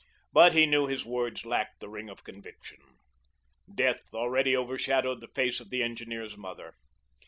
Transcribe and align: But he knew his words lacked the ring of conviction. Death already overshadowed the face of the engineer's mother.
But 0.33 0.53
he 0.53 0.65
knew 0.65 0.87
his 0.87 1.05
words 1.05 1.45
lacked 1.45 1.79
the 1.79 1.87
ring 1.87 2.09
of 2.09 2.23
conviction. 2.23 2.79
Death 3.71 4.01
already 4.15 4.57
overshadowed 4.57 5.21
the 5.21 5.27
face 5.27 5.59
of 5.59 5.69
the 5.69 5.83
engineer's 5.83 6.35
mother. 6.35 6.73